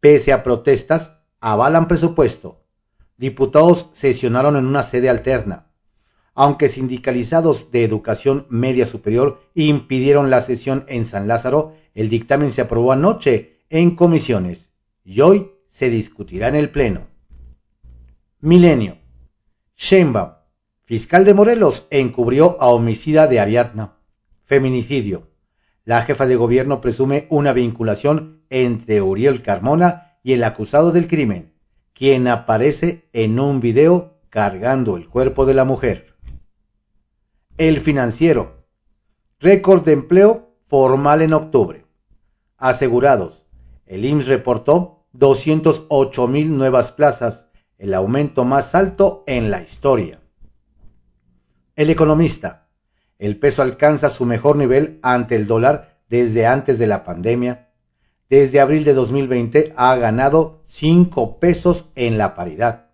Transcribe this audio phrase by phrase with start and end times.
[0.00, 2.66] Pese a protestas, avalan presupuesto.
[3.16, 5.70] Diputados sesionaron en una sede alterna.
[6.34, 12.60] Aunque sindicalizados de educación media superior impidieron la sesión en San Lázaro, el dictamen se
[12.60, 14.68] aprobó anoche en comisiones
[15.04, 17.08] y hoy se discutirá en el Pleno.
[18.40, 18.98] Milenio.
[19.76, 20.32] Sheinbaum,
[20.84, 23.96] fiscal de Morelos, encubrió a homicida de Ariadna.
[24.44, 25.29] Feminicidio.
[25.90, 31.52] La jefa de gobierno presume una vinculación entre Uriel Carmona y el acusado del crimen,
[31.94, 36.14] quien aparece en un video cargando el cuerpo de la mujer.
[37.58, 38.68] El financiero.
[39.40, 41.84] Récord de empleo formal en octubre.
[42.56, 43.44] Asegurados.
[43.84, 50.20] El IMSS reportó 208 mil nuevas plazas, el aumento más alto en la historia.
[51.74, 52.59] El economista.
[53.20, 57.68] El peso alcanza su mejor nivel ante el dólar desde antes de la pandemia.
[58.30, 62.92] Desde abril de 2020 ha ganado 5 pesos en la paridad.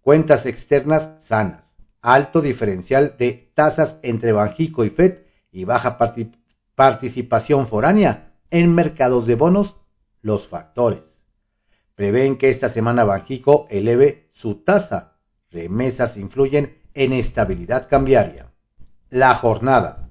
[0.00, 1.76] Cuentas externas sanas.
[2.02, 5.20] Alto diferencial de tasas entre Banjico y FED
[5.52, 5.98] y baja
[6.74, 9.76] participación foránea en mercados de bonos,
[10.20, 11.04] los factores.
[11.94, 15.12] Prevén que esta semana Banjico eleve su tasa.
[15.52, 18.50] Remesas influyen en estabilidad cambiaria.
[19.14, 20.10] La jornada.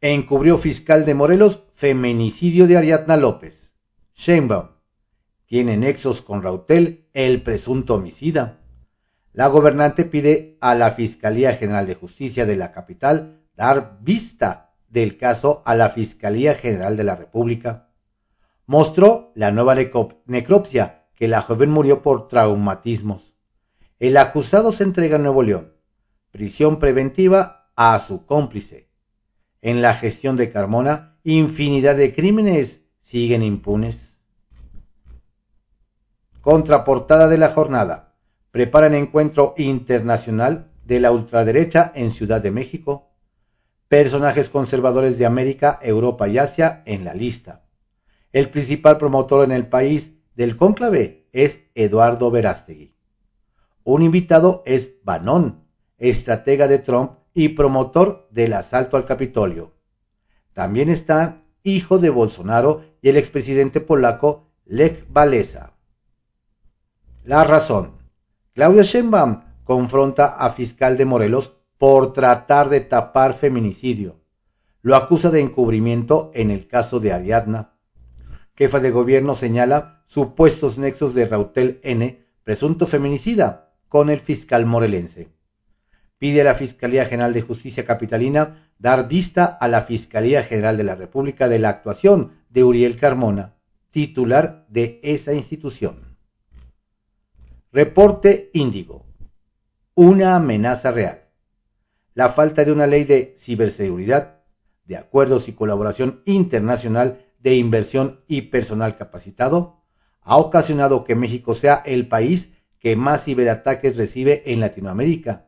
[0.00, 3.72] Encubrió fiscal de Morelos feminicidio de Ariadna López.
[4.14, 4.68] Sheinbaum.
[5.44, 8.60] Tiene nexos con Rautel, el presunto homicida.
[9.32, 15.18] La gobernante pide a la Fiscalía General de Justicia de la capital dar vista del
[15.18, 17.90] caso a la Fiscalía General de la República.
[18.66, 19.74] Mostró la nueva
[20.26, 23.34] necropsia que la joven murió por traumatismos.
[23.98, 25.72] El acusado se entrega en Nuevo León.
[26.30, 28.88] Prisión preventiva a su cómplice.
[29.60, 34.18] En la gestión de Carmona, infinidad de crímenes siguen impunes.
[36.40, 38.14] Contraportada de la jornada.
[38.50, 43.10] Preparan encuentro internacional de la ultraderecha en Ciudad de México.
[43.88, 47.66] Personajes conservadores de América, Europa y Asia en la lista.
[48.32, 52.94] El principal promotor en el país del cónclave es Eduardo Verástegui.
[53.84, 55.64] Un invitado es Bannon,
[55.98, 59.74] estratega de Trump y promotor del asalto al Capitolio.
[60.54, 65.74] También está hijo de Bolsonaro y el expresidente polaco Lech Walesa.
[67.24, 67.98] La razón.
[68.54, 74.18] Claudia Sheinbaum confronta a fiscal de Morelos por tratar de tapar feminicidio.
[74.80, 77.74] Lo acusa de encubrimiento en el caso de Ariadna.
[78.54, 85.35] Jefa de gobierno señala supuestos nexos de Rautel N, presunto feminicida, con el fiscal morelense
[86.18, 90.84] pide a la Fiscalía General de Justicia Capitalina dar vista a la Fiscalía General de
[90.84, 93.54] la República de la actuación de Uriel Carmona,
[93.90, 96.16] titular de esa institución.
[97.72, 99.06] Reporte Índigo.
[99.94, 101.28] Una amenaza real.
[102.14, 104.42] La falta de una ley de ciberseguridad,
[104.84, 109.82] de acuerdos y colaboración internacional de inversión y personal capacitado,
[110.22, 115.45] ha ocasionado que México sea el país que más ciberataques recibe en Latinoamérica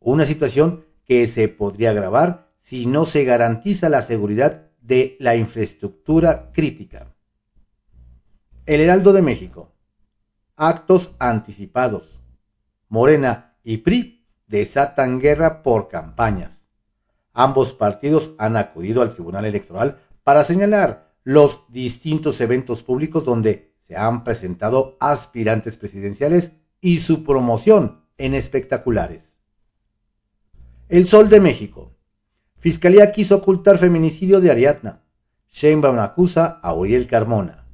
[0.00, 6.50] una situación que se podría agravar si no se garantiza la seguridad de la infraestructura
[6.52, 7.14] crítica.
[8.66, 9.72] El Heraldo de México.
[10.56, 12.18] Actos anticipados.
[12.88, 16.66] Morena y PRI desatan guerra por campañas.
[17.32, 23.96] Ambos partidos han acudido al Tribunal Electoral para señalar los distintos eventos públicos donde se
[23.96, 29.29] han presentado aspirantes presidenciales y su promoción en espectaculares.
[30.90, 31.96] El Sol de México.
[32.58, 35.04] Fiscalía quiso ocultar feminicidio de Ariadna.
[35.48, 37.64] Sheinbaum acusa a Uriel Carmona.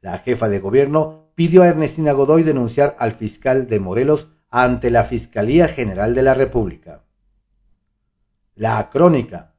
[0.00, 5.04] La jefa de gobierno pidió a Ernestina Godoy denunciar al fiscal de Morelos ante la
[5.04, 7.04] Fiscalía General de la República.
[8.56, 9.54] La crónica.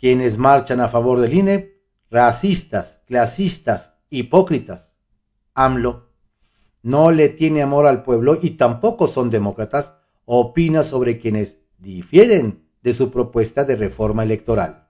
[0.00, 4.92] Quienes marchan a favor del INE, racistas, clasistas, hipócritas.
[5.52, 6.08] AMLO
[6.80, 9.92] no le tiene amor al pueblo y tampoco son demócratas,
[10.24, 14.88] opina sobre quienes difieren de su propuesta de reforma electoral.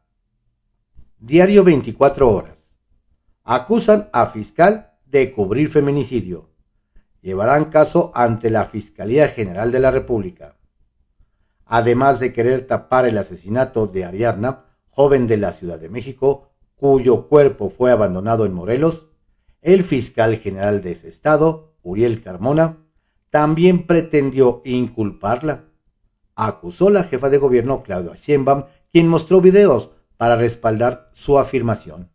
[1.18, 2.56] Diario 24 horas.
[3.44, 6.50] Acusan a fiscal de cubrir feminicidio.
[7.20, 10.56] Llevarán caso ante la Fiscalía General de la República.
[11.66, 17.28] Además de querer tapar el asesinato de Ariadna, joven de la Ciudad de México, cuyo
[17.28, 19.06] cuerpo fue abandonado en Morelos,
[19.62, 22.78] el fiscal general de ese estado, Uriel Carmona,
[23.28, 25.69] también pretendió inculparla.
[26.42, 32.08] Acusó la jefa de gobierno Claudia Sheinbaum, quien mostró videos para respaldar su afirmación.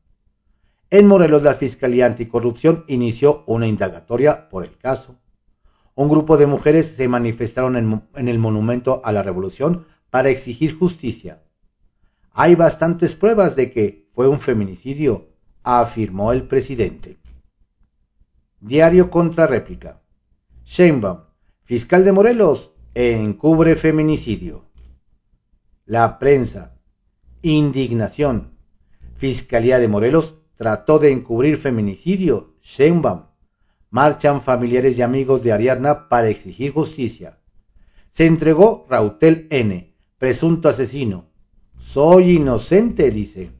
[0.89, 5.19] En Morelos, la Fiscalía Anticorrupción inició una indagatoria por el caso.
[5.94, 10.75] Un grupo de mujeres se manifestaron en, en, el Monumento a la Revolución para exigir
[10.75, 11.44] justicia.
[12.31, 15.30] Hay bastantes pruebas de que fue un feminicidio,
[15.62, 17.19] afirmó el presidente.
[18.60, 20.01] Diario contra réplica.
[20.66, 21.25] Sheinbaum,
[21.62, 24.63] fiscal de Morelos, encubre feminicidio.
[25.86, 26.80] La prensa.
[27.42, 28.57] Indignación.
[29.18, 32.56] Fiscalía de Morelos trató de encubrir feminicidio.
[32.62, 33.25] Sheinbaum.
[33.89, 37.42] Marchan familiares y amigos de Ariadna para exigir justicia.
[38.12, 41.25] Se entregó Rautel N., presunto asesino.
[41.77, 43.51] Soy inocente, dice.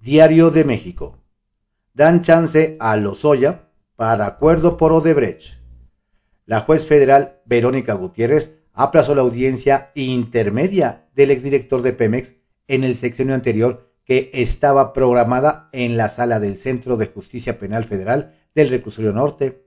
[0.00, 1.18] Diario de México.
[1.92, 5.56] Dan chance a Lozoya para acuerdo por Odebrecht.
[6.46, 12.34] La juez federal Verónica Gutiérrez aplazó la audiencia intermedia del exdirector de Pemex
[12.68, 17.84] en el sexenio anterior que estaba programada en la sala del Centro de Justicia Penal
[17.84, 19.66] Federal del Reclusorio Norte.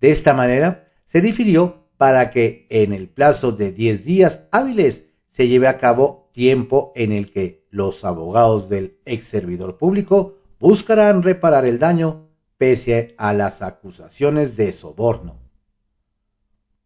[0.00, 5.48] De esta manera, se difirió para que en el plazo de 10 días hábiles se
[5.48, 11.64] lleve a cabo tiempo en el que los abogados del ex servidor público buscarán reparar
[11.64, 15.41] el daño pese a las acusaciones de soborno.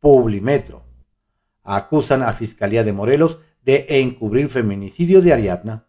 [0.07, 0.85] Publimetro.
[1.65, 5.89] Acusan a Fiscalía de Morelos de encubrir feminicidio de Ariadna.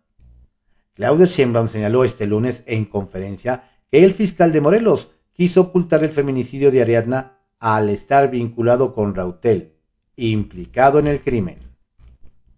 [0.95, 6.09] Claudia Sheinbaum señaló este lunes en conferencia que el fiscal de Morelos quiso ocultar el
[6.09, 9.75] feminicidio de Ariadna al estar vinculado con Rautel,
[10.15, 11.59] implicado en el crimen.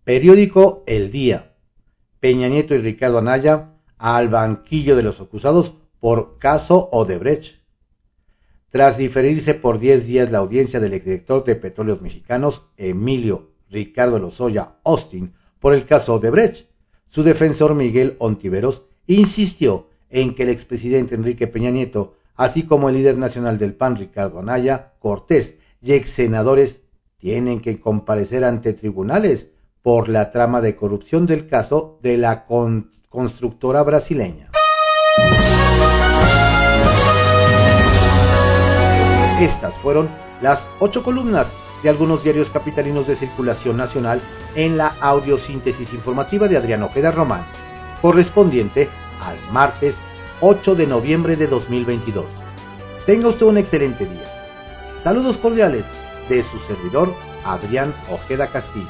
[0.05, 1.57] Periódico El Día.
[2.21, 7.58] Peña Nieto y Ricardo Anaya al banquillo de los acusados por caso Odebrecht.
[8.69, 14.75] Tras diferirse por 10 días la audiencia del exdirector de Petróleos Mexicanos, Emilio Ricardo Lozoya
[14.83, 16.67] Austin, por el caso Odebrecht,
[17.09, 22.95] su defensor Miguel Ontiveros insistió en que el expresidente Enrique Peña Nieto, así como el
[22.95, 26.83] líder nacional del PAN Ricardo Anaya Cortés y ex senadores,
[27.17, 29.49] tienen que comparecer ante tribunales
[29.81, 34.51] por la trama de corrupción del caso de la con constructora brasileña.
[39.89, 40.07] Fueron
[40.39, 44.21] las ocho columnas de algunos diarios capitalinos de circulación nacional
[44.53, 47.43] en la audiosíntesis informativa de Adrián Ojeda Román,
[47.99, 48.87] correspondiente
[49.19, 49.99] al martes
[50.41, 52.23] 8 de noviembre de 2022.
[53.07, 54.31] Tenga usted un excelente día.
[55.03, 55.85] Saludos cordiales
[56.29, 57.11] de su servidor
[57.43, 58.85] Adrián Ojeda Castilla.